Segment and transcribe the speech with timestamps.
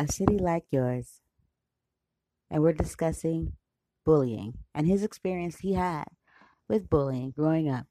[0.00, 1.20] A City Like Yours,
[2.50, 3.52] and we're discussing
[4.06, 6.06] bullying and his experience he had
[6.68, 7.86] with bullying growing up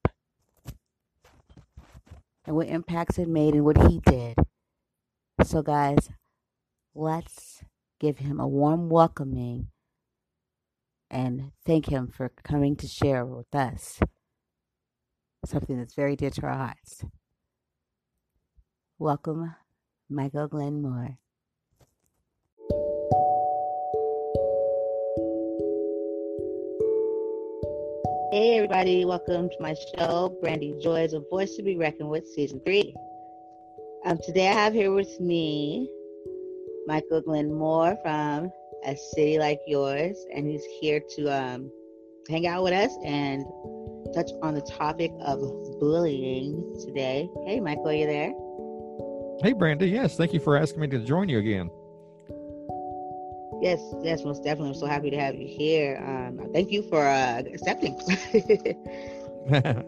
[2.48, 4.36] and what impacts it made and what he did.
[5.44, 6.09] So, guys,
[6.95, 7.62] let's
[8.00, 9.67] give him a warm welcoming
[11.12, 14.00] and thank him for coming to share with us
[15.45, 17.05] something that's very dear to our hearts.
[18.98, 19.53] Welcome,
[20.09, 21.20] Michael Glenmore.
[28.40, 32.62] Hey, everybody, welcome to my show, Brandy Joys, A Voice to Be Reckoned with, Season
[32.64, 32.95] 3.
[34.06, 35.90] Um, today I have here with me
[36.88, 38.50] Michael Glenmore from
[38.86, 41.70] A City Like Yours, and he's here to um,
[42.30, 43.44] hang out with us and
[44.16, 45.42] touch on the topic of
[45.82, 47.30] bullying today.
[47.45, 48.32] Hey, Michael, are you there?
[49.44, 49.90] Hey, Brandy.
[49.90, 51.70] Yes, thank you for asking me to join you again.
[53.61, 54.69] Yes, yes, most definitely.
[54.69, 56.02] I'm so happy to have you here.
[56.05, 57.99] Um, thank you for uh, accepting.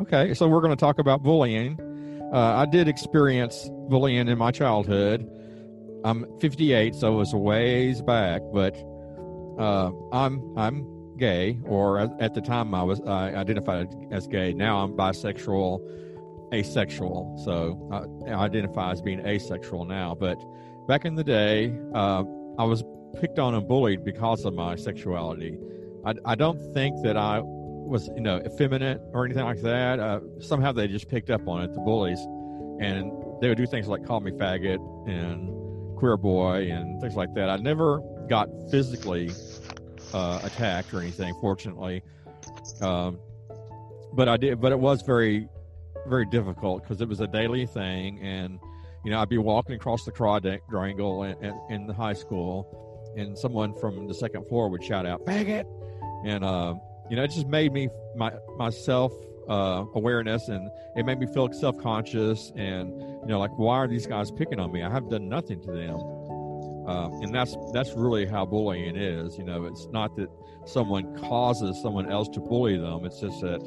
[0.00, 1.78] okay, so we're going to talk about bullying.
[2.32, 5.28] Uh, I did experience bullying in my childhood.
[6.04, 8.76] I'm 58, so it was a ways back, but
[9.58, 14.52] uh, I'm I'm gay, or at the time I was I identified as gay.
[14.52, 15.80] Now I'm bisexual
[16.52, 17.40] asexual.
[17.44, 17.88] So
[18.26, 20.14] I, I identify as being asexual now.
[20.14, 20.38] But
[20.86, 22.24] back in the day, uh,
[22.58, 22.84] I was
[23.20, 25.58] picked on and bullied because of my sexuality.
[26.04, 30.00] I, I don't think that I was, you know, effeminate or anything like that.
[30.00, 32.20] Uh, somehow they just picked up on it, the bullies,
[32.80, 34.78] and they would do things like call me faggot
[35.08, 35.50] and
[35.96, 37.48] queer boy and things like that.
[37.48, 39.30] I never got physically
[40.12, 42.02] uh, attacked or anything, fortunately.
[42.80, 43.18] Um,
[44.12, 45.48] but I did, but it was very
[46.06, 48.58] very difficult because it was a daily thing, and
[49.04, 53.36] you know I'd be walking across the quadrangle in, in, in the high school, and
[53.36, 55.64] someone from the second floor would shout out "faggot,"
[56.24, 56.74] and uh,
[57.10, 59.12] you know it just made me my myself
[59.48, 63.88] uh, awareness, and it made me feel self conscious, and you know like why are
[63.88, 64.82] these guys picking on me?
[64.82, 66.00] I have done nothing to them.
[66.86, 69.38] Um, and that's that's really how bullying is.
[69.38, 70.28] You know, it's not that
[70.64, 73.04] someone causes someone else to bully them.
[73.04, 73.60] It's just that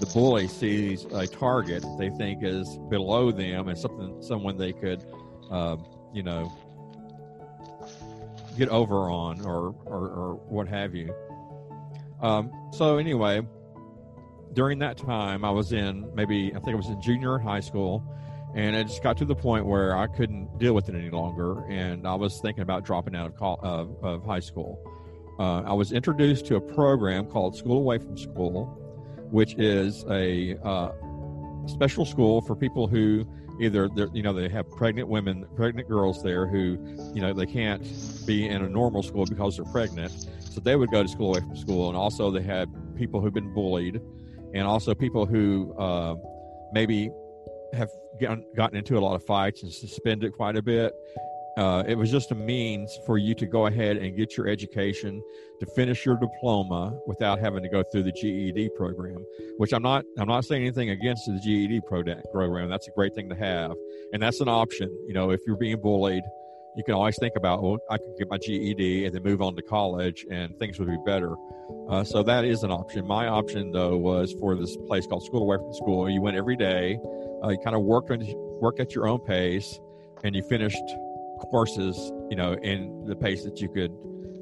[0.00, 5.04] the bully sees a target they think is below them and something someone they could
[5.50, 6.50] um, you know
[8.56, 11.14] get over on or or, or what have you.
[12.22, 13.42] Um, so anyway
[14.52, 18.02] during that time i was in maybe i think i was in junior high school
[18.54, 21.64] and it just got to the point where i couldn't deal with it any longer
[21.66, 24.78] and i was thinking about dropping out of, of, of high school.
[25.38, 28.66] Uh, i was introduced to a program called school away from school
[29.30, 30.90] which is a uh,
[31.66, 33.24] special school for people who
[33.60, 36.78] either they're, you know they have pregnant women pregnant girls there who
[37.14, 37.82] you know they can't
[38.26, 40.12] be in a normal school because they're pregnant.
[40.50, 43.34] So they would go to school away from school and also they had people who've
[43.34, 44.00] been bullied
[44.52, 46.16] and also people who uh,
[46.72, 47.10] maybe
[47.72, 50.92] have gotten into a lot of fights and suspended quite a bit
[51.56, 55.22] uh, it was just a means for you to go ahead and get your education
[55.58, 59.24] to finish your diploma without having to go through the GED program.
[59.58, 60.04] Which I'm not.
[60.18, 62.68] I'm not saying anything against the GED program.
[62.70, 63.72] That's a great thing to have,
[64.12, 64.88] and that's an option.
[65.06, 66.24] You know, if you're being bullied,
[66.76, 69.56] you can always think about, well, I could get my GED and then move on
[69.56, 71.34] to college, and things would be better.
[71.88, 73.06] Uh, so that is an option.
[73.06, 76.08] My option, though, was for this place called School Away from School.
[76.08, 76.98] You went every day.
[77.42, 78.10] Uh, you kind of worked
[78.60, 79.80] work at your own pace,
[80.22, 80.82] and you finished
[81.40, 83.92] courses, you know, in the pace that you could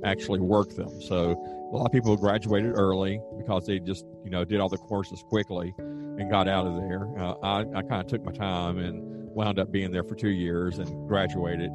[0.05, 1.01] actually work them.
[1.01, 1.33] So
[1.73, 5.23] a lot of people graduated early because they just, you know, did all the courses
[5.29, 7.09] quickly and got out of there.
[7.19, 10.31] Uh, I, I kind of took my time and wound up being there for two
[10.31, 11.71] years and graduated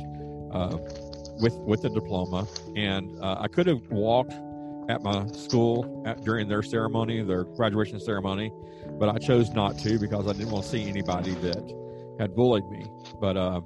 [0.52, 0.78] uh,
[1.40, 2.48] with with the diploma.
[2.76, 4.34] And uh, I could have walked
[4.90, 8.52] at my school at, during their ceremony, their graduation ceremony,
[9.00, 11.64] but I chose not to because I didn't want to see anybody that
[12.20, 12.86] had bullied me.
[13.20, 13.62] But uh,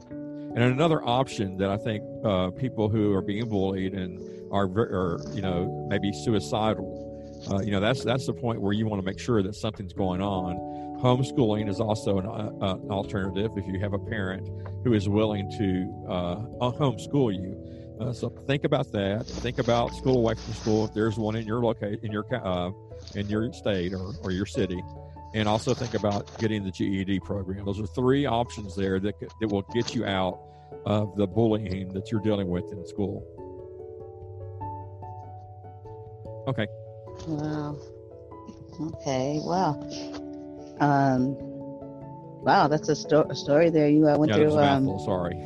[0.58, 4.20] and another option that I think uh, people who are being bullied and
[4.52, 7.08] are, are you know, maybe suicidal,
[7.52, 9.94] uh, you know, that's that's the point where you want to make sure that something's
[9.94, 10.56] going on.
[11.00, 14.50] Homeschooling is also an, uh, an alternative if you have a parent
[14.84, 17.56] who is willing to uh, homeschool you.
[18.02, 19.28] Uh, so think about that.
[19.28, 22.72] Think about school away from school if there's one in your locate in your uh,
[23.14, 24.84] in your state or, or your city,
[25.36, 27.64] and also think about getting the GED program.
[27.64, 30.47] Those are three options there that that will get you out
[30.88, 33.22] of the bullying that you're dealing with in school.
[36.48, 36.66] Okay.
[37.28, 37.78] Wow.
[38.82, 39.42] Okay.
[39.44, 39.72] Wow.
[40.80, 41.36] Um.
[42.44, 43.90] Wow, that's a, sto- a story there.
[43.90, 44.58] You uh, went yeah, through.
[44.60, 45.34] Um, sorry.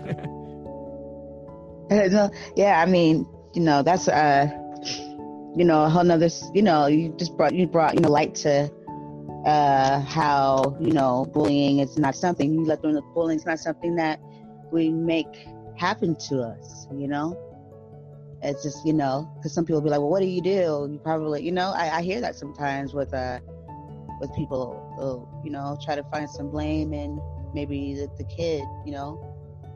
[2.12, 4.48] no, yeah, I mean, you know, that's uh,
[5.56, 6.30] you know, a whole nother.
[6.54, 8.70] You know, you just brought you brought you know light to
[9.48, 13.58] uh how you know bullying is not something you let them know bullying is not
[13.58, 14.20] something that
[14.72, 15.48] we make
[15.78, 16.88] happen to us.
[16.94, 17.38] You know,
[18.42, 20.90] it's just you know because some people be like, well, what do you do?
[20.92, 23.40] You probably you know I, I hear that sometimes with uh
[24.22, 27.20] with people who, you know try to find some blame and
[27.54, 29.20] maybe the, the kid you know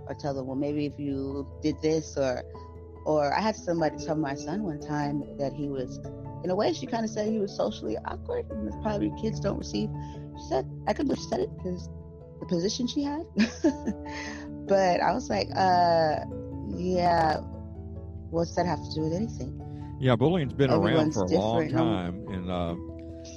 [0.08, 2.44] or tell them well maybe if you did this or
[3.06, 6.00] or I had somebody tell my son one time that he was
[6.44, 9.58] in a way she kind of said he was socially awkward and probably kids don't
[9.58, 9.90] receive
[10.38, 11.90] she said I could have said it because
[12.40, 13.26] the position she had
[14.68, 16.18] but I was like uh
[16.78, 17.40] yeah
[18.36, 19.62] what's that have to do with anything?
[20.00, 22.76] Yeah, bullying's been Everyone's around for a long time, and uh,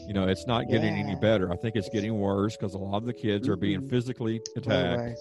[0.06, 1.04] you know it's not getting yeah.
[1.04, 1.52] any better.
[1.52, 3.52] I think it's getting worse because a lot of the kids mm-hmm.
[3.52, 3.88] are being mm-hmm.
[3.88, 5.19] physically attacked.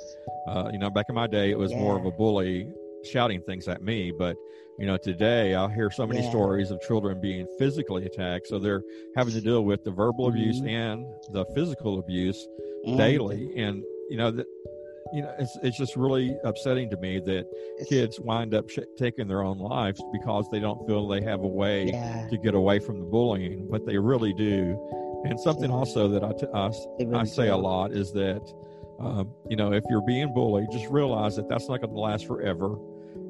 [0.47, 1.79] Uh, you know, back in my day, it was yeah.
[1.79, 2.71] more of a bully
[3.03, 4.35] shouting things at me, but
[4.79, 6.29] you know, today I hear so many yeah.
[6.29, 8.47] stories of children being physically attacked.
[8.47, 8.83] So they're
[9.15, 10.37] having to deal with the verbal mm-hmm.
[10.37, 12.47] abuse and the physical abuse
[12.85, 12.97] mm-hmm.
[12.97, 14.43] daily, and you know,
[15.13, 17.45] you know, it's it's just really upsetting to me that
[17.77, 21.41] it's, kids wind up sh- taking their own lives because they don't feel they have
[21.41, 22.27] a way yeah.
[22.29, 24.77] to get away from the bullying, but they really do.
[25.25, 25.75] And something yeah.
[25.75, 26.67] also that I, t- I,
[26.99, 27.55] really I say do.
[27.55, 28.41] a lot is that,
[28.99, 32.27] um, you know, if you're being bullied, just realize that that's not going to last
[32.27, 32.77] forever.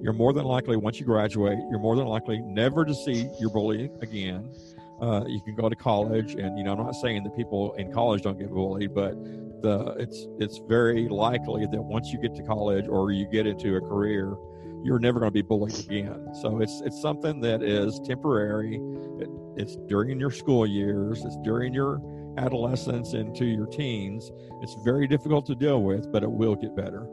[0.02, 3.50] You're more than likely, once you graduate, you're more than likely never to see your
[3.50, 4.54] bully again.
[5.02, 7.92] Uh, you can go to college, and you know, I'm not saying that people in
[7.94, 9.16] college don't get bullied, but
[9.62, 13.76] the it's it's very likely that once you get to college or you get into
[13.76, 14.36] a career,
[14.84, 16.34] you're never going to be bullied again.
[16.42, 18.76] So it's it's something that is temporary.
[19.20, 21.24] It, it's during your school years.
[21.26, 22.02] It's during your
[22.38, 24.32] adolescence into your teens.
[24.62, 27.08] It's very difficult to deal with, but it will get better.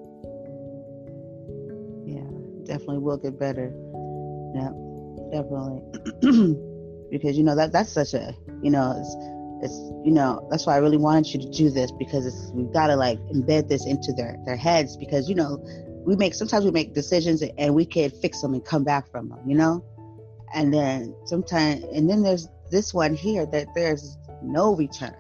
[2.04, 2.28] Yeah,
[2.64, 3.72] definitely will get better.
[4.54, 4.70] Yeah,
[5.32, 6.60] definitely.
[7.10, 8.92] because you know that that's such a you know
[9.62, 9.74] it's
[10.04, 12.88] you know that's why I really wanted you to do this because it's we've got
[12.88, 15.64] to like embed this into their their heads because you know
[16.04, 19.28] we make sometimes we make decisions and we can fix them and come back from
[19.28, 19.84] them you know?
[20.54, 25.16] And then sometimes and then there's this one here that there's no return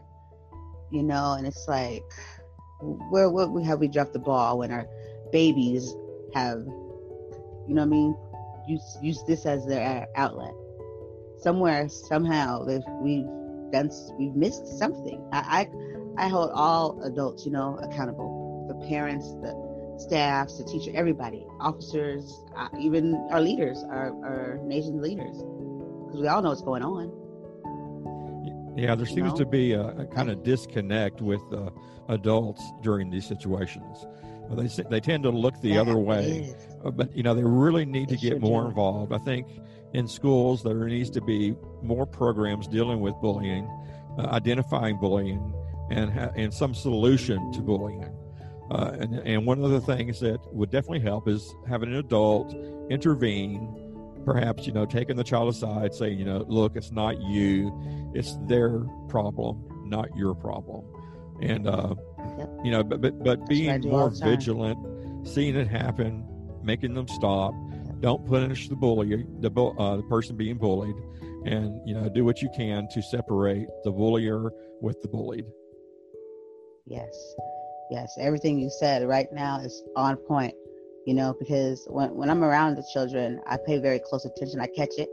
[0.90, 1.34] you know?
[1.34, 2.04] And it's like
[2.80, 4.86] where where we have we dropped the ball when our
[5.32, 5.94] babies
[6.34, 6.64] have
[7.66, 8.16] you know what I mean?
[8.68, 10.52] Use use this as their outlet.
[11.38, 13.24] Somewhere somehow if we
[13.74, 15.26] done we've missed something.
[15.32, 15.68] I,
[16.18, 18.66] I I hold all adults, you know, accountable.
[18.68, 19.52] The parents, the
[19.98, 25.36] staffs, the teacher, everybody, officers, uh, even our leaders, our, our nation leaders,
[26.06, 27.12] because we all know what's going on.
[28.76, 29.36] Yeah, there seems know?
[29.36, 31.70] to be a, a, kind of disconnect with uh,
[32.08, 34.06] adults during these situations.
[34.50, 37.86] They they tend to look the that other way, uh, but you know they really
[37.86, 38.68] need to get more do.
[38.68, 39.12] involved.
[39.12, 39.46] I think
[39.94, 43.66] in schools there needs to be more programs dealing with bullying,
[44.18, 45.52] uh, identifying bullying,
[45.90, 48.12] and ha- and some solution to bullying.
[48.70, 52.54] Uh, and, and one of the things that would definitely help is having an adult
[52.90, 53.80] intervene
[54.24, 57.70] perhaps you know taking the child aside saying you know look it's not you
[58.14, 60.82] it's their problem not your problem
[61.42, 61.94] and uh
[62.38, 62.48] yep.
[62.64, 64.78] you know but but, but being more vigilant
[65.26, 66.26] seeing it happen
[66.62, 67.52] making them stop
[68.04, 70.94] don't punish the bully, the, uh, the person being bullied,
[71.46, 74.50] and you know do what you can to separate the bullier
[74.82, 75.46] with the bullied.
[76.84, 77.34] Yes,
[77.90, 80.52] yes, everything you said right now is on point.
[81.06, 84.60] You know, because when when I'm around the children, I pay very close attention.
[84.60, 85.08] I catch it.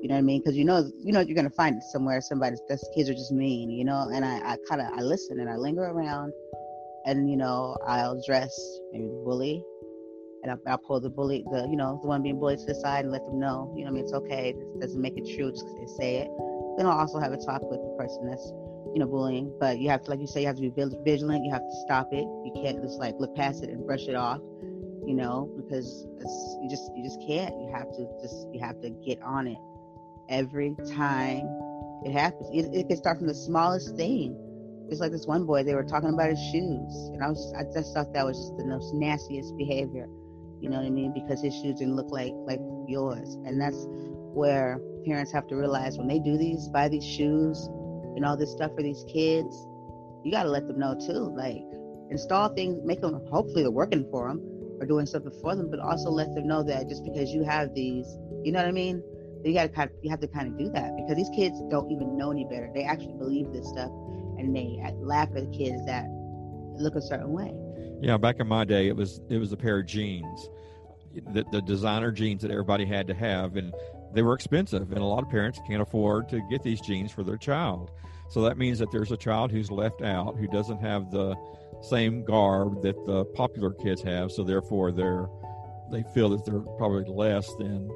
[0.00, 0.40] You know what I mean?
[0.40, 2.22] Because you know, you know, you're gonna find it somewhere.
[2.22, 3.70] Somebody, those kids are just mean.
[3.70, 6.32] You know, and I, I kind of I listen and I linger around,
[7.04, 8.50] and you know, I'll address
[8.92, 9.62] maybe the bully,
[10.42, 12.74] and I'll, I'll, pull the bully, the you know, the one being bullied to the
[12.74, 14.54] side and let them know, you know, I mean, it's okay.
[14.56, 16.28] It doesn't make it true just they say it.
[16.76, 18.46] Then I'll also have a talk with the person that's,
[18.94, 19.52] you know, bullying.
[19.60, 20.72] But you have to, like you say, you have to be
[21.04, 21.44] vigilant.
[21.44, 22.24] You have to stop it.
[22.24, 24.40] You can't just like look past it and brush it off,
[25.06, 26.06] you know, because
[26.62, 27.54] you just you just can't.
[27.60, 29.58] You have to just you have to get on it
[30.30, 31.44] every time
[32.04, 32.48] it happens.
[32.52, 34.36] It, it can start from the smallest thing.
[34.88, 37.62] It's like this one boy, they were talking about his shoes, and I was I
[37.72, 40.08] just thought that was just the most nastiest behavior
[40.60, 41.12] you know what I mean?
[41.12, 43.36] Because his shoes didn't look like like yours.
[43.46, 43.86] And that's
[44.34, 47.68] where parents have to realize when they do these, buy these shoes
[48.16, 49.66] and all this stuff for these kids,
[50.24, 51.34] you got to let them know too.
[51.36, 51.62] Like,
[52.10, 54.40] install things, make them, hopefully, they're working for them
[54.80, 57.74] or doing something for them, but also let them know that just because you have
[57.74, 58.06] these,
[58.42, 59.02] you know what I mean?
[59.44, 61.60] You got to kind of, you have to kind of do that because these kids
[61.70, 62.70] don't even know any better.
[62.74, 63.90] They actually believe this stuff
[64.38, 66.06] and they laugh at the kids that
[66.76, 67.52] look a certain way.
[68.00, 70.48] Yeah, back in my day, it was it was a pair of jeans,
[71.32, 73.74] the, the designer jeans that everybody had to have, and
[74.14, 77.22] they were expensive, and a lot of parents can't afford to get these jeans for
[77.22, 77.90] their child.
[78.30, 81.36] So that means that there's a child who's left out who doesn't have the
[81.82, 85.26] same garb that the popular kids have, so therefore they're
[85.90, 87.90] they feel that they're probably less than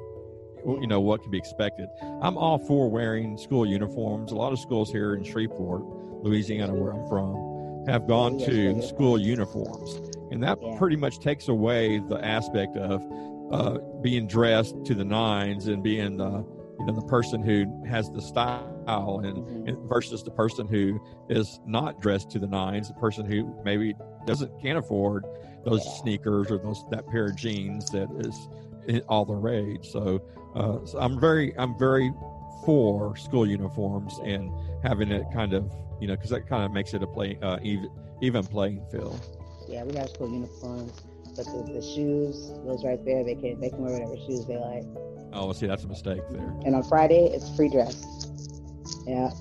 [0.65, 1.87] you know what can be expected.
[2.21, 4.31] I'm all for wearing school uniforms.
[4.31, 5.83] A lot of schools here in Shreveport,
[6.23, 7.54] Louisiana, where I'm from,
[7.87, 9.99] have gone to school uniforms.
[10.31, 13.03] And that pretty much takes away the aspect of
[13.51, 16.45] uh, being dressed to the nines and being the
[16.79, 19.67] you know the person who has the style and, mm-hmm.
[19.67, 20.99] and, versus the person who
[21.29, 25.25] is not dressed to the nines, the person who maybe doesn't can't afford
[25.63, 29.89] those sneakers or those that pair of jeans that is all the rage.
[29.89, 30.21] So,
[30.55, 32.13] uh, so I'm very I'm very
[32.65, 34.51] for school uniforms and
[34.83, 37.57] having it kind of you know because that kind of makes it a play uh,
[37.63, 37.89] even
[38.21, 39.19] even playing field.
[39.67, 41.01] Yeah, we have school uniforms,
[41.35, 44.57] but the, the shoes, those right there, they can they can wear whatever shoes they
[44.57, 44.83] like.
[45.33, 46.53] Oh, well, see, that's a mistake there.
[46.65, 48.05] And on Friday, it's free dress.
[49.05, 49.31] Yeah.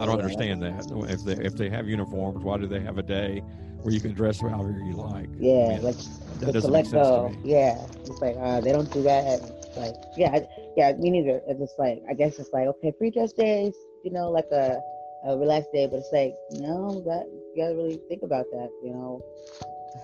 [0.00, 0.86] I don't understand that.
[1.10, 3.42] If they if they have uniforms, why do they have a day
[3.82, 5.28] where you can dress however you like?
[5.38, 5.96] Yeah, I mean, like
[6.40, 7.28] that doesn't make sense go.
[7.28, 7.42] to me.
[7.44, 9.40] Yeah, it's like uh, they don't do that.
[9.76, 10.40] Like, yeah,
[10.80, 11.42] yeah, me neither.
[11.46, 14.80] It's just like I guess it's like okay, free dress days, you know, like a,
[15.26, 18.70] a relaxed day, but it's like no, that you gotta really think about that.
[18.82, 19.20] You know,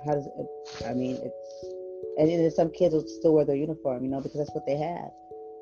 [0.05, 0.85] how does it?
[0.85, 1.49] I mean, it's
[2.21, 4.77] and then some kids will still wear their uniform, you know, because that's what they
[4.77, 5.09] have,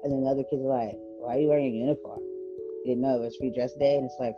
[0.03, 2.19] and then the other kids are like, why are you wearing a uniform?
[2.85, 4.35] You know it was free dress day, and it's like,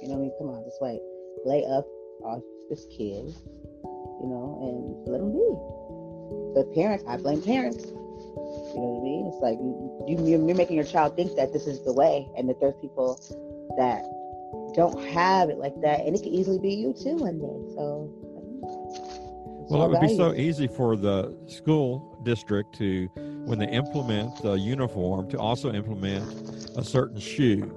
[0.00, 1.04] you know, I mean, come on, just like
[1.44, 1.84] lay up
[2.24, 2.40] off
[2.70, 3.28] this kid,
[4.24, 5.44] you know, and let them be.
[6.56, 7.92] But parents, I blame parents
[8.74, 9.26] you know what I mean?
[9.30, 12.48] It's like you, you you're making your child think that this is the way, and
[12.48, 13.20] that there's people
[13.78, 14.04] that
[14.74, 17.74] don't have it like that, and it could easily be you too one day.
[17.74, 18.10] So.
[19.70, 23.06] Well, it would be so easy for the school district to,
[23.46, 26.22] when they implement the uniform, to also implement
[26.76, 27.74] a certain shoe.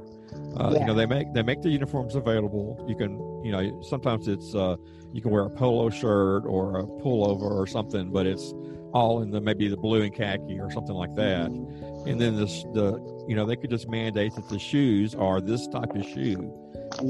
[0.58, 0.80] Uh, yeah.
[0.80, 2.84] You know, they make they make the uniforms available.
[2.90, 3.14] You can,
[3.44, 4.76] you know, sometimes it's uh,
[5.14, 8.54] you can wear a polo shirt or a pullover or something, but it's
[8.94, 11.48] all in the maybe the blue and khaki or something like that.
[11.48, 15.68] And then this the you know they could just mandate that the shoes are this
[15.68, 16.54] type of shoe.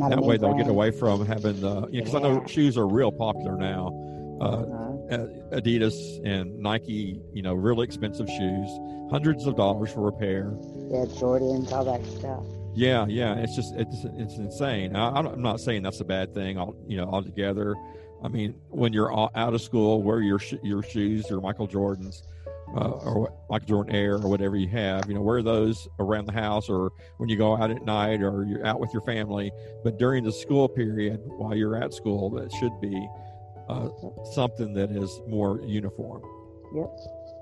[0.10, 2.36] That way they'll get away from having the because you know, yeah.
[2.36, 3.90] I know shoes are real popular now.
[4.40, 4.88] Uh, uh-huh.
[5.52, 8.70] Adidas and Nike, you know, really expensive shoes,
[9.10, 10.54] hundreds of dollars for a pair.
[10.92, 12.44] Yeah, Jordans, all that stuff.
[12.76, 14.96] Yeah, yeah, it's just it's it's insane.
[14.96, 17.76] I, am not saying that's a bad thing, all you know, altogether.
[18.24, 22.24] I mean, when you're out of school, wear your sh- your shoes, your Michael Jordans,
[22.76, 25.08] uh, or Michael Jordan Air, or whatever you have.
[25.08, 28.44] You know, wear those around the house, or when you go out at night, or
[28.44, 29.52] you're out with your family.
[29.84, 33.08] But during the school period, while you're at school, that should be
[33.70, 33.90] uh,
[34.34, 36.24] something that is more uniform.
[36.74, 36.90] Yep,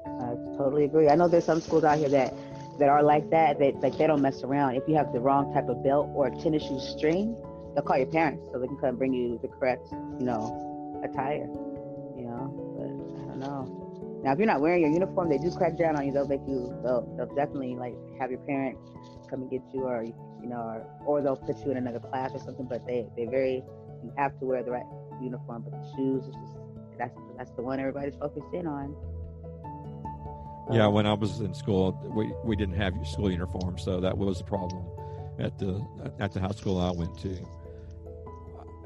[0.05, 1.09] I totally agree.
[1.09, 2.33] I know there's some schools out here that
[2.79, 3.59] that are like that.
[3.59, 4.75] That like they don't mess around.
[4.75, 7.35] If you have the wrong type of belt or tennis shoe string,
[7.75, 11.45] they'll call your parents so they can come bring you the correct, you know, attire,
[12.15, 12.47] you know.
[12.79, 14.21] But I don't know.
[14.23, 16.13] Now, if you're not wearing your uniform, they do crack down on you.
[16.13, 16.73] They'll make you.
[16.81, 18.77] They'll, they'll definitely like have your parent
[19.29, 22.31] come and get you, or you know, or, or they'll put you in another class
[22.33, 22.65] or something.
[22.65, 23.61] But they they very
[24.03, 24.85] you have to wear the right
[25.21, 25.63] uniform.
[25.63, 26.57] But the shoes is just
[26.97, 28.95] that's that's the one everybody's focused in on.
[30.71, 34.17] Yeah, um, when I was in school, we, we didn't have school uniforms, so that
[34.17, 34.83] was a problem
[35.37, 35.85] at the
[36.19, 37.37] at the high school I went to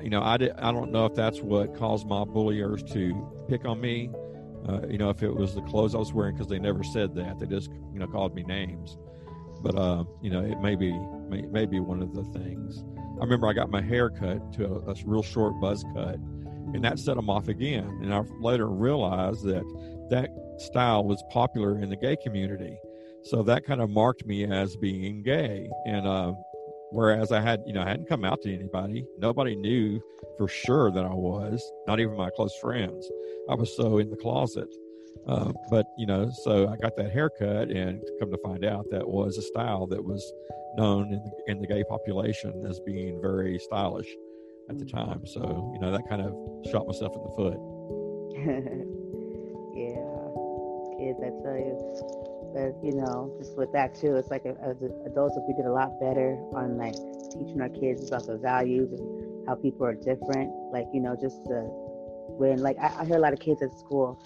[0.02, 3.66] you know, I, did, I don't know if that's what caused my bulliers to pick
[3.66, 4.10] on me.
[4.68, 7.16] Uh, you know, if it was the clothes I was wearing, because they never said
[7.16, 7.40] that.
[7.40, 8.98] They just, you know, called me names.
[9.62, 10.92] But, uh, you know, it may be,
[11.30, 12.84] may, may be one of the things.
[13.20, 16.16] I remember I got my hair cut to a, a real short buzz cut,
[16.74, 18.00] and that set them off again.
[18.02, 19.64] And I later realized that
[20.10, 20.30] that
[20.60, 22.78] style was popular in the gay community.
[23.24, 25.70] So that kind of marked me as being gay.
[25.86, 26.34] And, uh,
[26.92, 29.06] Whereas I had, you know, I hadn't come out to anybody.
[29.20, 30.02] Nobody knew
[30.38, 33.10] for sure that I was, not even my close friends.
[33.50, 34.74] I was so in the closet.
[35.28, 39.08] Uh, but, you know, so I got that haircut and come to find out that
[39.08, 40.34] was a style that was
[40.76, 44.08] known in the, in the gay population as being very stylish
[44.70, 45.26] at the time.
[45.26, 46.34] So, you know, that kind of
[46.72, 47.60] shot myself in the foot.
[49.76, 50.20] yeah.
[50.98, 52.19] kids, I tell you.
[52.54, 55.66] But you know, just with that too, it's like uh, as adults, if we did
[55.66, 56.96] a lot better on like
[57.32, 61.38] teaching our kids about the values and how people are different, like you know, just
[62.38, 64.20] when like I, I hear a lot of kids at school,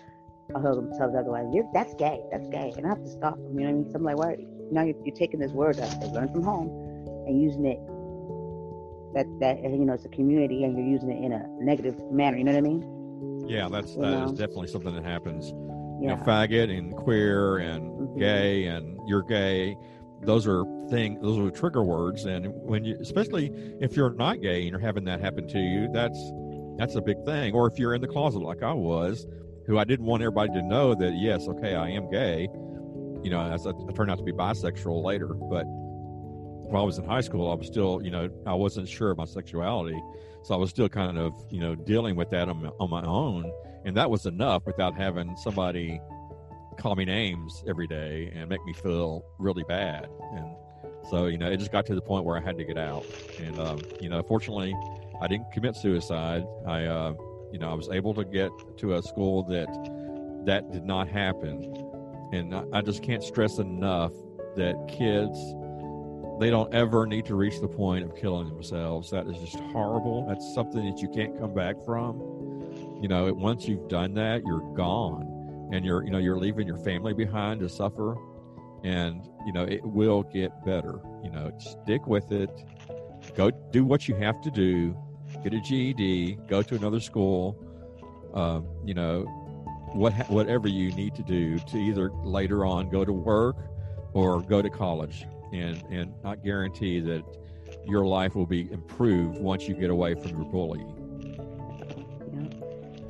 [0.56, 3.04] I hear them tell the other one, "You're that's gay, that's gay," and I have
[3.04, 3.60] to stop them.
[3.60, 3.92] You know what I mean?
[3.92, 4.38] So I'm like, why?
[4.72, 6.70] Now you're, you're taking this word that they learned from home
[7.28, 7.80] and using it
[9.14, 12.38] that that you know it's a community and you're using it in a negative manner.
[12.38, 13.46] You know what I mean?
[13.48, 15.50] Yeah, that's that is definitely something that happens.
[16.02, 16.12] Yeah.
[16.12, 17.93] You know, faggot and queer and.
[18.18, 19.76] Gay and you're gay.
[20.22, 21.20] Those are thing.
[21.22, 23.52] Those are trigger words, and when you, especially
[23.82, 26.18] if you're not gay and you're having that happen to you, that's
[26.78, 27.54] that's a big thing.
[27.54, 29.28] Or if you're in the closet like I was,
[29.68, 32.48] who I didn't want everybody to know that yes, okay, I am gay.
[33.24, 36.98] You know, as I, I turned out to be bisexual later, but while I was
[36.98, 40.02] in high school, I was still, you know, I wasn't sure of my sexuality,
[40.44, 43.04] so I was still kind of, you know, dealing with that on my, on my
[43.04, 43.52] own,
[43.86, 46.02] and that was enough without having somebody
[46.74, 50.08] call me names every day and make me feel really bad.
[50.34, 50.56] And
[51.10, 53.06] so, you know, it just got to the point where I had to get out.
[53.40, 54.76] And, um, you know, fortunately,
[55.22, 56.46] I didn't commit suicide.
[56.66, 57.14] I, uh,
[57.52, 59.68] you know, I was able to get to a school that
[60.46, 61.74] that did not happen.
[62.32, 64.12] And I, I just can't stress enough
[64.56, 65.38] that kids,
[66.40, 69.12] they don't ever need to reach the point of killing themselves.
[69.12, 70.26] That is just horrible.
[70.28, 72.20] That's something that you can't come back from.
[73.02, 75.33] You know, once you've done that, you're gone
[75.72, 78.16] and you're you know you're leaving your family behind to suffer
[78.84, 81.00] and you know it will get better.
[81.24, 82.50] You know stick with it.
[83.36, 84.96] Go do what you have to do.
[85.44, 87.58] Get a ged go to another school.
[88.34, 89.22] Um, you know
[89.94, 93.56] what whatever you need to do to either later on go to work
[94.14, 95.26] or go to college.
[95.54, 97.24] And and i guarantee that
[97.86, 100.84] your life will be improved once you get away from your bully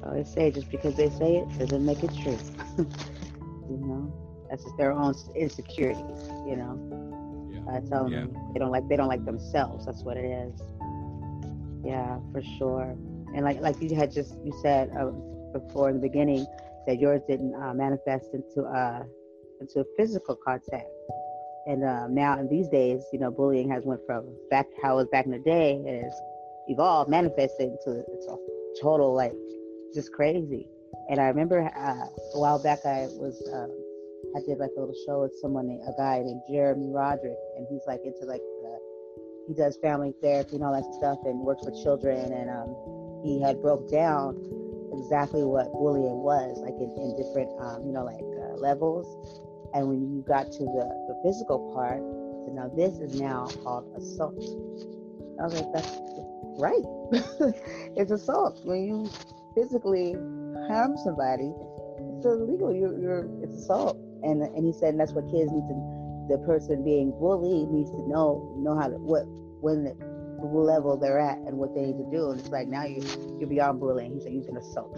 [0.04, 2.38] I always say just because they say it doesn't make it true.
[2.78, 4.14] you know,
[4.50, 6.30] that's just their own insecurities.
[6.46, 8.26] You know, yeah I tell them Yeah.
[8.54, 9.86] they don't like they don't like themselves.
[9.86, 10.60] That's what it is.
[11.86, 12.96] Yeah, for sure.
[13.36, 15.12] And like like you had just you said uh,
[15.58, 16.46] before in the beginning
[16.88, 19.04] that yours didn't uh, manifest into uh
[19.62, 20.88] into physical contact.
[21.66, 25.04] And uh, now in these days, you know, bullying has went from back how it
[25.04, 26.22] was back in the day and it's
[26.68, 28.36] evolved, manifested into it's a
[28.82, 29.32] total like
[29.94, 30.68] just crazy.
[31.10, 33.72] And I remember uh, a while back I was um,
[34.36, 37.82] I did like a little show with someone, a guy named Jeremy Roderick, and he's
[37.86, 38.80] like into like the,
[39.48, 42.32] he does family therapy and all that stuff, and works with children.
[42.32, 42.72] And um,
[43.24, 44.40] he had broke down
[44.94, 49.06] exactly what bullying was, like in, in different um, you know like uh, levels.
[49.74, 52.00] And when you got to the, the physical part,
[52.46, 54.38] so now this is now called assault.
[55.40, 55.98] I was like, that's
[56.62, 56.86] right.
[57.98, 59.10] it's assault when you
[59.56, 60.14] physically
[60.68, 61.52] harm somebody.
[62.18, 62.74] It's illegal.
[62.74, 63.98] You're, you're it's assault.
[64.24, 65.76] And and he said and that's what kids need to.
[66.30, 69.24] The person being bullied needs to know know how to what
[69.62, 70.14] when the,
[70.44, 72.32] level they're at and what they need to do.
[72.32, 73.02] And it's like now you
[73.40, 74.14] you're beyond bullying.
[74.14, 74.98] He said you can assault.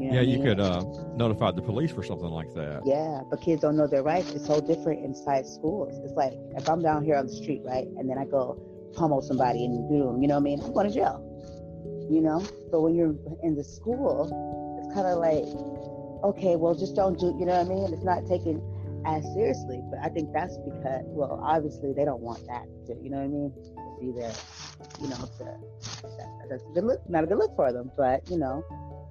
[0.00, 3.22] You know yeah I you could uh, notify the police for something like that Yeah,
[3.28, 4.30] but kids don't know their rights.
[4.32, 6.00] It's so different inside schools.
[6.04, 8.58] It's like if I'm down here on the street, right, and then I go
[8.94, 10.60] pummel somebody and do them, you know what I mean?
[10.62, 11.31] I'm going to jail.
[12.10, 12.44] You know.
[12.70, 14.30] But when you're in the school,
[14.80, 15.44] it's kind of like,
[16.24, 17.36] okay, well, just don't do.
[17.38, 17.92] You know what I mean?
[17.92, 18.62] It's not taken
[19.06, 19.80] as seriously.
[19.90, 22.66] But I think that's because, well, obviously they don't want that.
[22.86, 23.52] To, you know what I mean?
[23.52, 24.34] To be there,
[25.00, 27.90] you know, to that, that's a good look, not a good look for them.
[27.96, 28.64] But you know,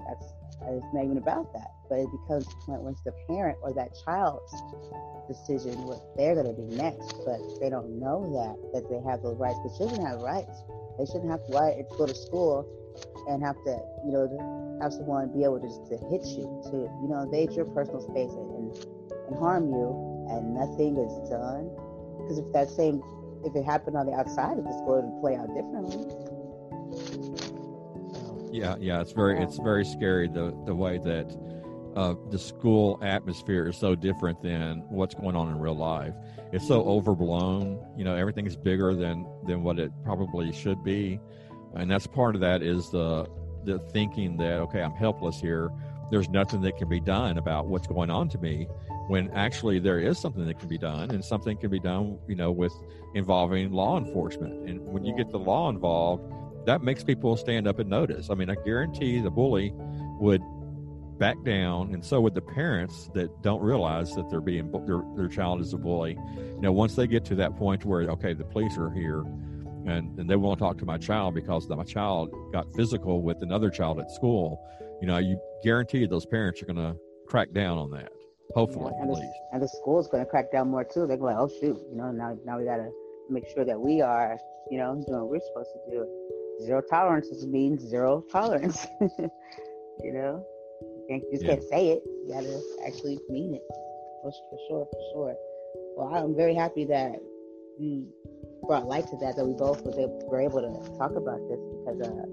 [0.08, 0.25] that's
[0.67, 1.71] it's not even about that.
[1.89, 4.54] But it becomes when it's the parent or that child's
[5.27, 7.15] decision what they're going to do next.
[7.25, 9.60] But they don't know that that they have those rights.
[9.63, 10.63] But children have rights.
[10.99, 12.67] They shouldn't have to why go to school
[13.27, 16.89] and have to you know have someone be able to just to hit you to
[17.01, 18.75] you know invade your personal space and
[19.27, 21.71] and, harm you and nothing is done.
[22.19, 23.01] Because if that same
[23.45, 26.06] if it happened on the outside of the school, it would play out differently.
[28.51, 31.36] Yeah, yeah, it's very it's very scary the the way that
[31.95, 36.13] uh, the school atmosphere is so different than what's going on in real life.
[36.51, 37.80] It's so overblown.
[37.97, 41.19] You know, everything's bigger than than what it probably should be,
[41.75, 43.27] and that's part of that is the
[43.63, 45.71] the thinking that okay, I'm helpless here.
[46.10, 48.67] There's nothing that can be done about what's going on to me.
[49.07, 52.36] When actually there is something that can be done, and something can be done, you
[52.36, 52.73] know, with
[53.13, 54.69] involving law enforcement.
[54.69, 56.23] And when you get the law involved,
[56.65, 58.29] that makes people stand up and notice.
[58.29, 59.73] I mean, I guarantee the bully
[60.19, 60.41] would
[61.17, 65.27] back down, and so would the parents that don't realize that they're being their their
[65.27, 66.17] child is a bully.
[66.36, 69.23] You know, once they get to that point where okay, the police are here,
[69.88, 73.70] and and they won't talk to my child because my child got physical with another
[73.70, 74.60] child at school.
[75.02, 76.96] You know, you guarantee those parents are going to
[77.28, 78.12] crack down on that.
[78.54, 79.34] Hopefully, at and, the, least.
[79.54, 81.08] and the school's going to crack down more too.
[81.08, 82.89] They're like, oh shoot, you know, now now we got to
[83.30, 84.38] make sure that we are,
[84.70, 86.06] you know, doing what we're supposed to do.
[86.65, 88.86] Zero tolerance means zero tolerance.
[89.02, 90.46] you know,
[90.82, 91.50] you, can't, you just Yeah.
[91.56, 92.04] can't say it.
[92.06, 93.62] You got to actually mean it.
[94.22, 95.36] For, for sure, for sure.
[95.96, 97.20] Well, I'm very happy that
[97.80, 98.06] you
[98.71, 99.36] brought light to that.
[99.36, 102.23] That we both was able, were able to talk about this because uh,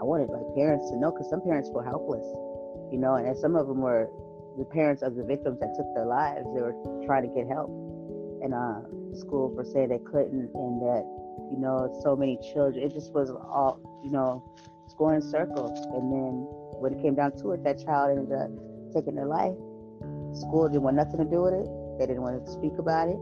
[0.00, 1.12] I wanted my parents to know.
[1.12, 2.24] Because some parents were helpless,
[2.88, 4.08] you know, and some of them were
[4.56, 6.48] the parents of the victims that took their lives.
[6.56, 6.72] They were
[7.04, 7.68] trying to get help,
[8.40, 8.80] and uh,
[9.12, 11.04] schools were saying they couldn't, and that
[11.50, 12.82] you know, so many children.
[12.82, 14.42] It just was all, you know,
[14.84, 15.78] it's going in circles.
[15.92, 16.48] And then
[16.80, 18.50] when it came down to it, that child ended up
[18.92, 19.54] taking their life.
[20.34, 21.68] School didn't want nothing to do with it.
[21.98, 23.18] They didn't want to speak about it.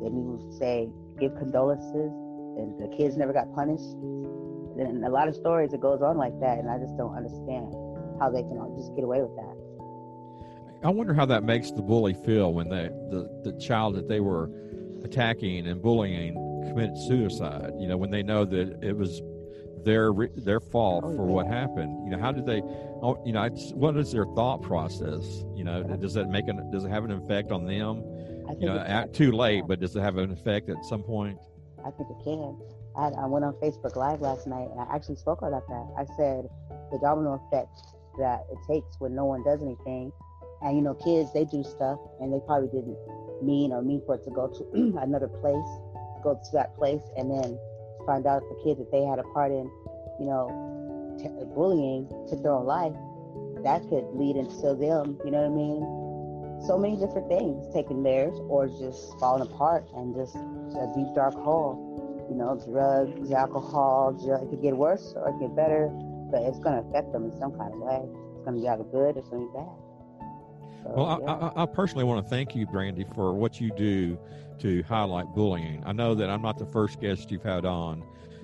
[0.00, 0.88] They didn't even say
[1.18, 2.12] give condolences,
[2.58, 3.94] and the kids never got punished.
[4.78, 7.72] And a lot of stories it goes on like that, and I just don't understand
[8.20, 10.86] how they can all just get away with that.
[10.86, 14.20] I wonder how that makes the bully feel when they, the the child that they
[14.20, 14.50] were
[15.02, 16.34] attacking and bullying
[16.68, 17.72] committed suicide.
[17.78, 19.22] You know, when they know that it was
[19.84, 22.04] their their fault Oh, for what happened.
[22.04, 22.60] You know, how did they?
[23.02, 25.44] Oh, you know, it's, what is their thought process?
[25.54, 28.02] You know, does that make an does it have an effect on them?
[28.46, 31.02] I think You know, at, too late, but does it have an effect at some
[31.02, 31.38] point?
[31.84, 32.56] I think it can.
[32.96, 35.86] I, I went on Facebook Live last night and I actually spoke about that.
[35.98, 36.48] I said
[36.90, 37.78] the domino effect
[38.18, 40.12] that it takes when no one does anything.
[40.62, 42.96] And, you know, kids, they do stuff and they probably didn't
[43.42, 45.68] mean or mean for it to go to another place,
[46.24, 47.58] go to that place, and then
[48.06, 49.68] find out the kid that they had a part in,
[50.18, 50.48] you know,
[51.20, 52.96] t- bullying took their own life.
[53.62, 56.05] That could lead into them, you know what I mean?
[56.64, 61.34] So many different things, taking theirs or just falling apart and just a deep dark
[61.34, 61.82] hole.
[62.30, 65.88] You know, drugs, alcohol, ju- it could get worse or it could get better,
[66.30, 68.02] but it's going to affect them in some kind of way.
[68.34, 69.76] It's going to be either good or it's going to be bad.
[70.82, 71.60] So, Well, I.
[71.60, 74.18] I, I personally want to thank you, Brandy, for what you do
[74.60, 75.82] to highlight bullying.
[75.86, 78.02] I know that I'm not the first guest you've had on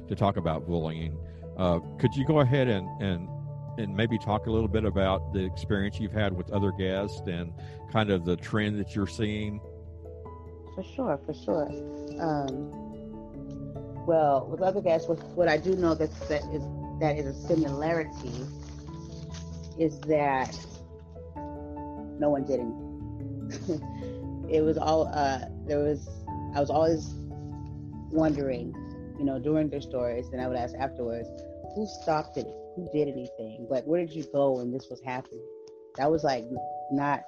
[0.09, 1.16] to talk about bullying.
[1.57, 3.29] Uh, could you go ahead and, and
[3.79, 7.53] and maybe talk a little bit about the experience you've had with other guests and
[7.91, 9.61] kind of the trend that you're seeing?
[10.75, 11.69] For sure, for sure.
[12.21, 12.71] Um,
[14.07, 16.63] well, with other what, what I do know that that is
[17.01, 18.47] that is a similarity
[19.79, 20.55] is that
[22.19, 24.49] no one did anything.
[24.51, 26.09] it was all uh, there was.
[26.55, 27.15] I was always
[28.11, 28.75] wondering,
[29.19, 31.29] you know, during their stories, and I would ask afterwards,
[31.75, 32.47] who stopped it?
[32.77, 33.67] Who did anything?
[33.69, 35.45] Like, where did you go when this was happening?
[35.97, 36.45] That was like
[36.91, 37.23] not,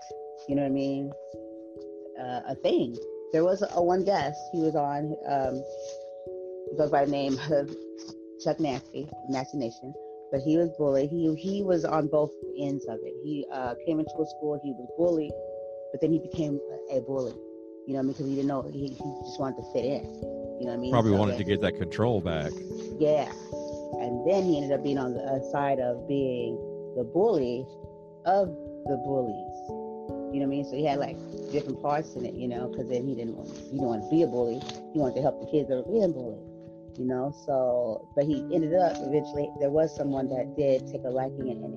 [0.48, 1.12] you know what I mean,
[2.20, 2.96] uh, a thing
[3.32, 5.62] there was a, a one guest he was on um
[6.70, 7.68] he goes by the name of
[8.42, 9.92] chuck nasty nasty nation
[10.30, 12.30] but he was bullied he he was on both
[12.60, 15.32] ends of it he uh came into a school he was bullied
[15.90, 16.60] but then he became
[16.92, 17.34] a, bully
[17.88, 18.88] you know because he didn't know he, he
[19.26, 21.60] just wanted to fit in you know what i mean Probably So wanted to get
[21.62, 22.52] that control back.
[23.00, 23.30] yeah.
[24.26, 26.56] Then he ended up being on the uh, side of being
[26.96, 27.66] the bully
[28.24, 28.48] of
[28.86, 29.84] the bullies.
[30.32, 30.64] You know what I mean?
[30.64, 31.16] So he had like
[31.52, 34.10] different parts in it, you know, because then he didn't want, he didn't want to
[34.10, 34.60] be a bully.
[34.92, 36.42] He wanted to help the kids that were being bullied,
[36.98, 37.30] you know.
[37.46, 39.48] So, but he ended up eventually.
[39.60, 41.76] There was someone that did take a liking and, and,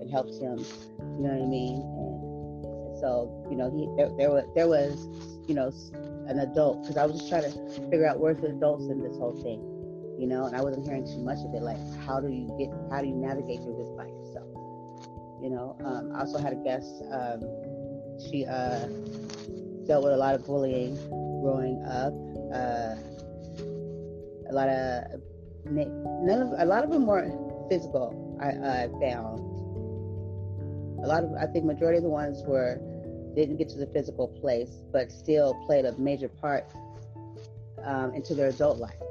[0.00, 0.56] and helped him.
[0.56, 1.84] You know what I mean?
[1.84, 5.04] And so, you know, he there, there was there was,
[5.46, 5.68] you know,
[6.32, 7.52] an adult because I was just trying to
[7.92, 9.60] figure out where's the adults in this whole thing
[10.18, 11.62] you know, and I wasn't hearing too much of it.
[11.62, 14.50] Like, how do you get, how do you navigate through this by yourself?
[15.40, 16.90] You know, um, I also had a guest.
[17.12, 17.46] Um,
[18.28, 18.88] she uh,
[19.86, 20.96] dealt with a lot of bullying
[21.40, 22.12] growing up.
[22.52, 22.96] Uh,
[24.50, 25.22] a lot of
[25.70, 27.30] none of a lot of them were
[27.68, 28.24] physical.
[28.40, 29.38] I, found
[31.04, 31.32] a lot of.
[31.34, 32.80] I think majority of the ones were
[33.36, 36.66] didn't get to the physical place, but still played a major part
[37.84, 39.07] um, into their adult life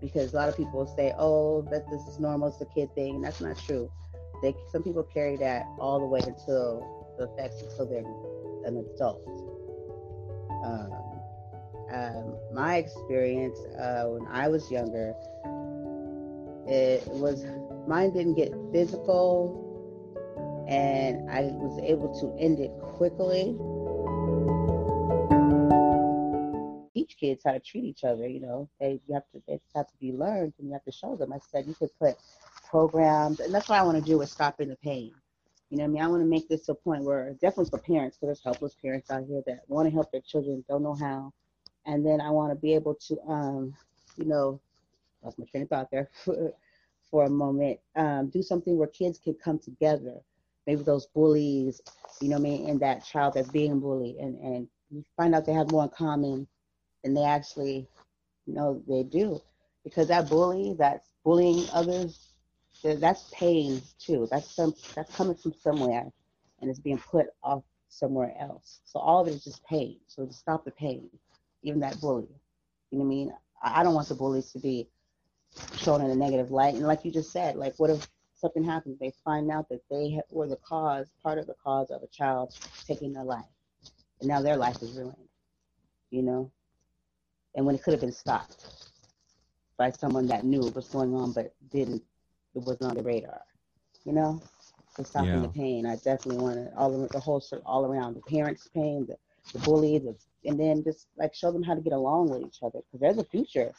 [0.00, 3.20] because a lot of people say, "Oh, that this is normal, it's a kid thing."
[3.20, 3.90] That's not true.
[4.42, 8.04] They some people carry that all the way until the effects until they're
[8.64, 9.26] an adult.
[10.64, 11.08] Um,
[11.92, 15.14] um, my experience uh, when I was younger,
[16.68, 17.44] it was
[17.86, 19.64] mine didn't get physical,
[20.68, 23.56] and I was able to end it quickly.
[27.18, 28.26] Kids how to treat each other.
[28.28, 30.92] You know, they you have to they have to be learned, and you have to
[30.92, 31.32] show them.
[31.32, 32.16] I said you could put
[32.68, 35.12] programs, and that's what I want to do is stopping the pain.
[35.70, 38.16] You know, I mean, I want to make this a point where definitely for parents,
[38.16, 41.32] because there's helpless parents out here that want to help their children, don't know how,
[41.86, 43.74] and then I want to be able to, um,
[44.16, 44.60] you know,
[45.22, 46.52] lost my train of thought there for,
[47.10, 47.80] for a moment.
[47.96, 50.14] Um, do something where kids can come together.
[50.66, 51.80] maybe those bullies,
[52.20, 55.44] you know I mean, and that child that's being bullied, and and you find out
[55.44, 56.46] they have more in common
[57.02, 57.88] than they actually,
[58.46, 59.40] know, they do,
[59.84, 62.32] because that bully, that's bullying others,
[62.82, 64.28] that's pain too.
[64.30, 66.10] That's some that's coming from somewhere,
[66.60, 68.80] and it's being put off somewhere else.
[68.84, 69.98] So all of it is just pain.
[70.06, 71.08] So to stop the pain,
[71.62, 72.28] even that bully,
[72.90, 73.32] you know what I mean.
[73.62, 74.88] I don't want the bullies to be
[75.76, 76.74] shown in a negative light.
[76.74, 78.98] And like you just said, like what if something happens?
[78.98, 82.54] They find out that they were the cause, part of the cause of a child
[82.86, 83.44] taking their life,
[84.20, 85.16] and now their life is ruined.
[86.10, 86.52] You know,
[87.54, 88.66] and when it could have been stopped
[89.76, 92.02] by someone that knew what was going on but didn't,
[92.54, 93.40] it wasn't on the radar.
[94.04, 94.40] You know,
[94.96, 95.42] so stopping Yeah.
[95.42, 95.86] the pain.
[95.86, 99.16] I definitely want it all the whole all around the parents' pain, the,
[99.52, 102.58] the bully, the, and then just like show them how to get along with each
[102.62, 103.72] other because there's a future.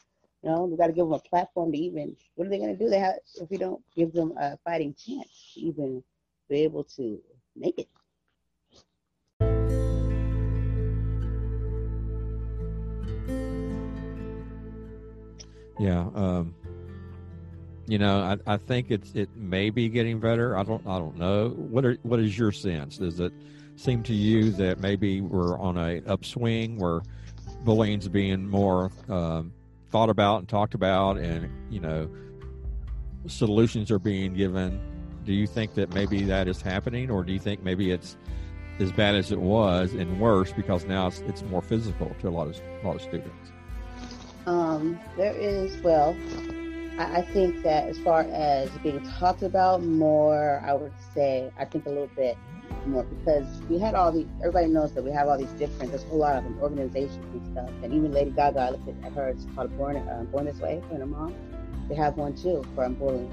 [0.43, 2.15] You know, we got to give them a platform to even.
[2.35, 2.89] What are they going to do?
[2.89, 6.03] They have if we don't give them a fighting chance to even
[6.49, 7.19] be able to
[7.55, 7.89] make it.
[15.79, 16.09] Yeah.
[16.13, 16.53] Um,
[17.87, 20.55] you know, I, I think it's it may be getting better.
[20.55, 21.49] I don't I don't know.
[21.49, 22.97] What are what is your sense?
[22.97, 23.33] Does it
[23.75, 27.01] seem to you that maybe we're on a upswing where
[27.63, 29.53] bullying's being more um,
[29.89, 32.07] thought about and talked about, and you know,
[33.25, 34.79] solutions are being given?
[35.25, 38.17] Do you think that maybe that is happening, or do you think maybe it's
[38.79, 42.31] as bad as it was and worse because now it's, it's more physical to a
[42.31, 43.51] lot of a lot of students?
[44.45, 46.15] Um, there is, well,
[46.97, 51.65] I, I think that as far as being talked about more, I would say, I
[51.65, 52.37] think a little bit
[52.85, 56.03] more because we had all these, everybody knows that we have all these different, there's
[56.03, 57.69] a whole lot of them, organizations and stuff.
[57.83, 60.81] And even Lady Gaga, I looked at, her, it's called Born, uh, Born This Way,
[60.89, 61.35] for her mom.
[61.87, 63.31] They have one too for bullying.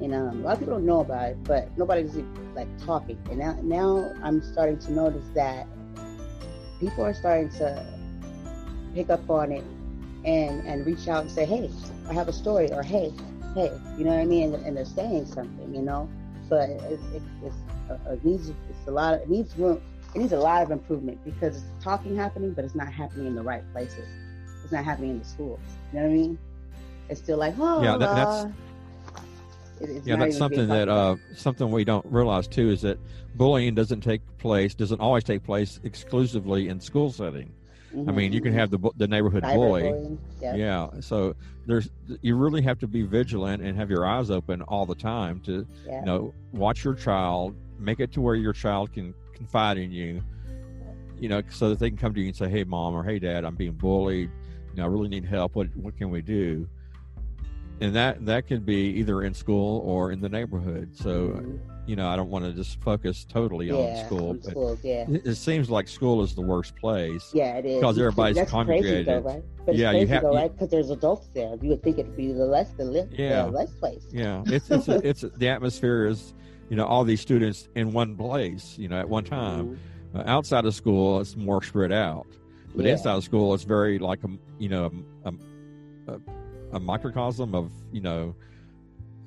[0.00, 2.16] And um, a lot of people don't know about it, but nobody's
[2.54, 3.18] like talking.
[3.28, 5.66] And now, now I'm starting to notice that
[6.80, 7.86] people are starting to
[8.94, 9.64] pick up on it
[10.24, 11.70] and and reach out and say, hey,
[12.08, 13.12] I have a story, or hey,
[13.54, 14.54] hey, you know what I mean?
[14.54, 16.08] And, and they're saying something, you know.
[16.48, 17.56] But it, it, it's
[17.90, 19.14] uh, it needs it's a lot.
[19.14, 19.80] Of, it needs room.
[20.14, 23.34] It needs a lot of improvement because it's talking happening, but it's not happening in
[23.34, 24.08] the right places.
[24.64, 25.60] It's not happening in the schools.
[25.92, 26.38] You know what I mean?
[27.08, 28.50] It's still like, oh, Yeah, that- that's- uh,
[29.80, 32.98] it's yeah that's something that uh, something we don't realize too is that
[33.36, 37.50] bullying doesn't take place doesn't always take place exclusively in school setting
[37.92, 38.08] about.
[38.08, 38.56] i mean you can Mhm.
[38.56, 40.54] have the the neighborhood Cyberbullying, bully Yeah.
[40.54, 41.34] yeah so
[41.66, 41.88] there's
[42.22, 45.66] you really have to be vigilant and have your eyes open all the time to
[46.00, 50.22] you know watch your child make it to where your child can confide in you
[51.18, 53.18] you know so that they can come to you and say hey mom or hey
[53.18, 54.30] dad i'm being bullied
[54.70, 56.66] you know i really need help what what can we do
[57.80, 61.58] and that that could be either in school or in the neighborhood so Mhm.
[61.86, 64.78] you know i don't want to just focus totally yeah, on school on but schools,
[64.84, 65.06] yeah.
[65.08, 67.80] it, it seems like school is the worst place Yeah, it is.
[67.80, 69.42] Because everybody's that's Crazy though, right?
[69.66, 70.52] But Yeah, you have- though, right?
[70.52, 71.56] Because there's adults there.
[71.62, 73.44] You would think it'd be the less the less, Yeah.
[73.46, 74.04] the less place.
[74.12, 76.34] yeah it's it's a, it's a, the atmosphere is
[76.68, 79.76] you know all these students in one place you know at one time Mhm.
[80.12, 82.26] Uh, outside of school, it's more spread out,
[82.74, 82.92] but Yeah.
[82.94, 84.90] inside of school, it's very like a you know
[85.24, 86.20] a, a, a
[86.78, 88.34] microcosm of you know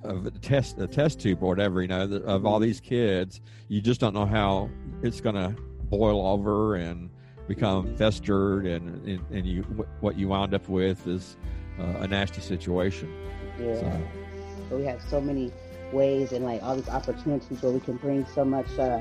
[0.04, 3.42] of a test a test tube or whatever you know the- of all these kids.
[3.68, 4.70] You just don't know how
[5.02, 5.56] it's going to
[5.90, 7.10] boil over and
[7.48, 9.64] become festered, and and, and you
[10.00, 11.36] what you wound up with is
[11.80, 13.12] uh, a nasty situation.
[13.60, 13.80] Yeah.
[13.80, 14.02] So-
[14.70, 15.52] So we have so many
[15.92, 19.00] ways and like all these opportunities where we can bring so much, uh,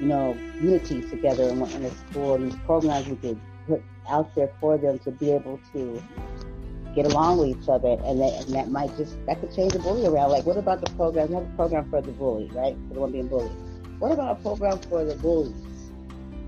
[0.00, 3.82] you know, unity together in, one- in a school and these programs we could put
[4.08, 6.02] out there for them to be able to
[6.94, 9.78] get along with each other and that, and that might just that could change the
[9.80, 10.30] bully around.
[10.30, 11.28] Like what about the program?
[11.28, 12.76] We have a program for the bully, right?
[12.88, 13.52] For the one being bullied.
[13.98, 15.54] What about a program for the bullies?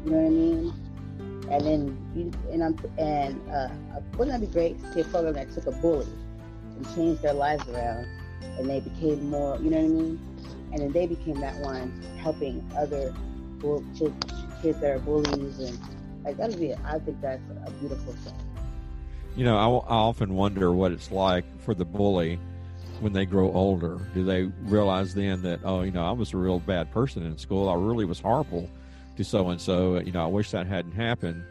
[0.05, 0.73] You know what I mean?
[1.51, 3.69] And then you and I'm and uh,
[4.17, 6.07] wouldn't that be great to see a program that took a bully
[6.77, 8.07] and changed their lives around
[8.59, 10.21] and they became more, you know what I mean?
[10.73, 13.15] And then they became that one helping other
[13.59, 15.79] bull, kids, that are bullies and
[16.25, 18.46] like that'd be, I think that's a beautiful thing.
[19.37, 22.41] You know, I, I often wonder what it's like for the bully
[23.01, 23.99] when they grow older.
[24.15, 27.37] Do they realize then that, oh, you know, I was a real bad person in
[27.37, 27.69] school.
[27.69, 28.71] I really was horrible
[29.19, 30.01] to so and so.
[30.01, 31.45] You know, I wish that hadn't happened.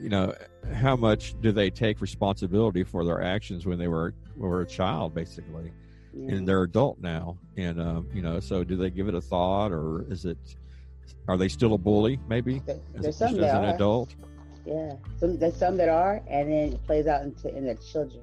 [0.00, 0.34] You know,
[0.74, 5.14] how much do they take responsibility for their actions when they were were a child,
[5.14, 5.72] basically,
[6.12, 6.34] Yeah.
[6.34, 7.36] and they're adult now?
[7.56, 10.38] And um, you know, so do they give it a thought, or is it?
[11.28, 12.18] Are they still a bully?
[12.28, 12.62] Maybe
[12.96, 14.14] as, as an adult.
[14.68, 14.96] Yeah.
[15.18, 18.22] so there's some that are, and then it plays out into in the children.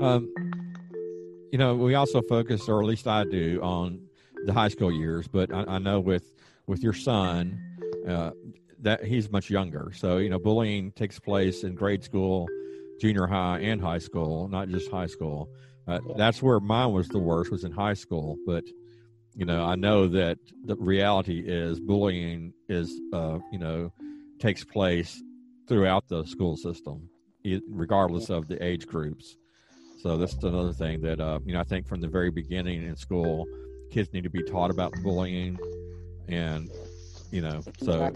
[0.00, 0.32] Um,
[1.50, 4.00] you know, we also focus, or at least I do, on
[4.46, 5.26] the high school years.
[5.26, 6.32] But I, I know with
[6.68, 7.60] with your son,
[8.06, 8.30] uh,
[8.80, 9.92] that he's much younger.
[9.94, 12.46] So you know, bullying takes place in grade school,
[13.00, 15.48] junior high, and high school, not just high school.
[15.86, 18.36] Uh, that's where mine was the worst was in high school.
[18.46, 18.64] But
[19.34, 23.92] you know, I know that the reality is bullying is uh, you know
[24.38, 25.22] takes place
[25.66, 27.08] throughout the school system,
[27.68, 29.36] regardless of the age groups.
[30.02, 32.96] So that's another thing that uh, you know I think from the very beginning in
[32.96, 33.46] school,
[33.90, 35.58] kids need to be taught about bullying,
[36.28, 36.70] and
[37.30, 38.10] you know so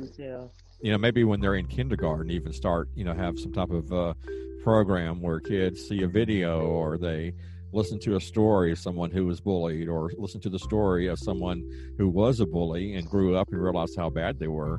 [0.80, 3.92] you know maybe when they're in kindergarten even start you know have some type of
[3.92, 4.14] uh,
[4.62, 7.32] program where kids see a video or they
[7.72, 11.18] listen to a story of someone who was bullied or listen to the story of
[11.18, 11.62] someone
[11.96, 14.78] who was a bully and grew up and realized how bad they were.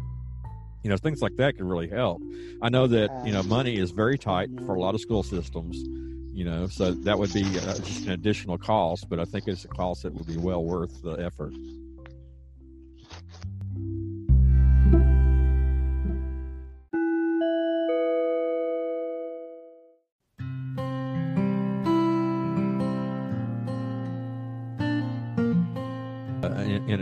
[0.83, 2.21] You know things like that can really help.
[2.61, 5.77] I know that you know money is very tight for a lot of school systems
[6.33, 9.65] you know so that would be uh, just an additional cost but i think it's
[9.65, 11.53] a cost that would be well worth the effort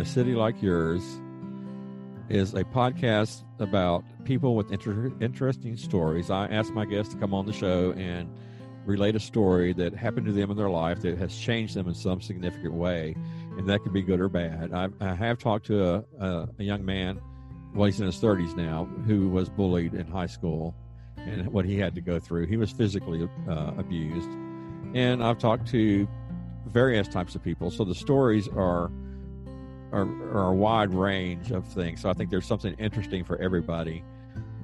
[0.01, 1.21] a city like yours
[2.27, 6.31] is a podcast about people with inter- interesting stories.
[6.31, 8.27] I ask my guests to come on the show and
[8.83, 11.93] relate a story that happened to them in their life that has changed them in
[11.93, 13.15] some significant way,
[13.57, 14.73] and that could be good or bad.
[14.73, 17.21] I, I have talked to a, a, a, young man,
[17.75, 20.73] well, he's in his 30s now, who was bullied in high school
[21.17, 22.47] and what he had to go through.
[22.47, 24.29] He was physically uh, abused.
[24.95, 26.07] And I've talked to
[26.65, 27.69] various types of people.
[27.69, 28.89] So the stories are
[29.91, 32.01] are, are a wide range of things.
[32.01, 34.03] So I think there's something interesting for everybody.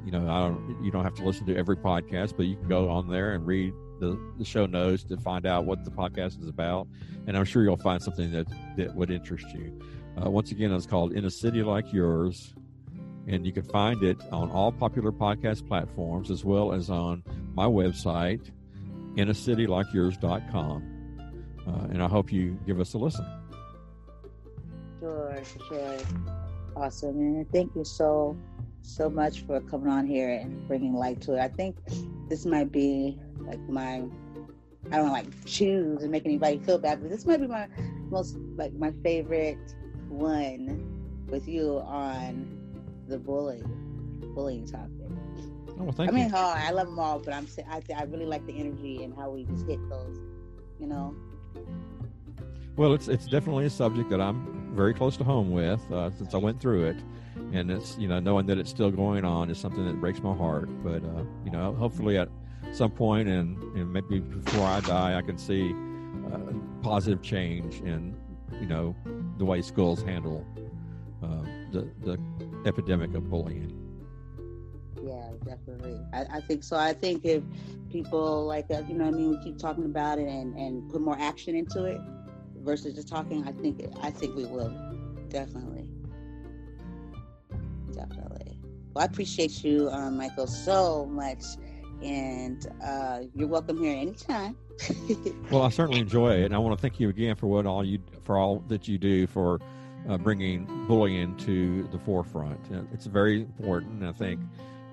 [0.05, 2.67] You know, I don't you don't have to listen to every podcast, but you can
[2.67, 6.41] go on there and read the, the show notes to find out what the podcast
[6.41, 6.87] is about,
[7.25, 9.77] and I'm sure you'll find something that that would interest you.
[10.15, 12.53] Uh, once again, it's called "In a City Like Yours,"
[13.27, 17.21] and you can find it on all popular podcast platforms as well as on
[17.53, 18.49] my website,
[19.15, 20.93] inacityLikeYours.com.
[21.67, 23.25] Uh, and I hope you give us a listen.
[24.99, 25.97] Sure, sure.
[26.75, 27.19] Awesome.
[27.19, 28.37] And thank you so,
[28.81, 31.39] so much for coming on here and bringing light to it.
[31.39, 31.77] I think
[32.29, 34.03] this might be like my,
[34.91, 37.67] I don't like choose and make anybody feel bad, but this might be my
[38.09, 39.75] most, like my favorite
[40.09, 42.47] one with you on
[43.07, 44.91] the bullying, bullying topic.
[45.79, 46.17] Oh, well, thank you.
[46.17, 46.35] I mean, you.
[46.35, 49.29] oh, I love them all, but I'm I, I really like the energy and how
[49.29, 50.17] we just hit those,
[50.79, 51.15] you know.
[52.75, 56.33] Well, it's it's definitely a subject that I'm very close to home with uh, since
[56.35, 56.97] I went through it,
[57.51, 60.35] and it's you know knowing that it's still going on is something that breaks my
[60.35, 60.69] heart.
[60.83, 62.29] But uh, you know, hopefully at
[62.71, 65.73] some point, and, and maybe before I die, I can see
[66.31, 68.15] uh, positive change in
[68.61, 68.95] you know
[69.39, 70.45] the way schools handle
[71.23, 72.19] uh, the the
[72.65, 73.73] epidemic of bullying.
[75.03, 75.99] Yeah, definitely.
[76.13, 76.75] I, I, think so.
[76.75, 77.41] I think if
[77.89, 81.01] people like that, you know, I mean, we keep talking about it and and put
[81.01, 81.99] more action into it
[82.67, 84.69] versus just talking, I think I think we will
[85.29, 85.87] definitely,
[87.93, 88.59] definitely.
[88.93, 91.43] Well, I appreciate you, um, Michael, so much,
[92.03, 94.57] and uh, you're welcome here anytime.
[95.49, 97.85] well, I certainly enjoy it, and I want to thank you again for what all
[97.85, 99.61] you for all that you do for
[100.09, 102.59] uh, bringing bullying to the forefront.
[102.93, 104.03] It's very important.
[104.03, 104.41] I think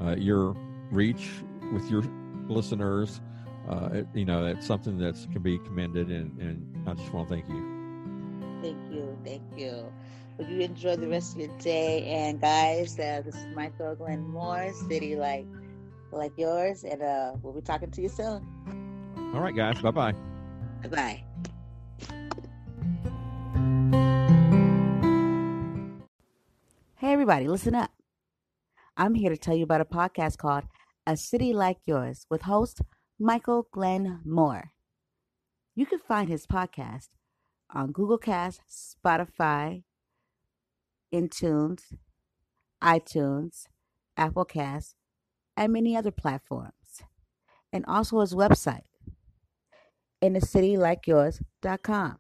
[0.01, 0.55] uh, your
[0.93, 1.29] reach
[1.73, 2.05] with your
[2.47, 3.21] listeners
[3.69, 7.29] uh, it, you know, it's something that can be commended, and, and I just want
[7.29, 7.75] to thank you.
[8.63, 9.93] Thank you, thank you.
[10.39, 12.05] Would you enjoy the rest of your day?
[12.07, 15.47] And guys, uh, this is Michael Glenmore, city like
[16.13, 18.47] like yours, and uh, we'll be talking to you soon.
[19.35, 19.81] All right, guys.
[19.81, 20.15] Bye bye.
[20.83, 21.25] Bye bye.
[26.97, 27.91] Hey, everybody, listen up.
[28.97, 30.65] I'm here to tell you about a podcast called
[31.07, 32.81] A City Like Yours with host
[33.19, 34.73] Michael Glenmore.
[35.77, 37.11] You can find his podcast
[37.73, 39.85] on Google Cast, Spotify,
[41.13, 41.95] Intunes,
[42.83, 43.67] iTunes,
[44.17, 44.97] Apple Cast,
[45.57, 47.03] and many other platforms.
[47.73, 48.83] And also his website,
[50.21, 52.19] in a city like yours.com.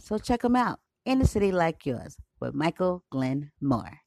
[0.00, 4.00] So check him out, In a City Like Yours with Michael Glenmore.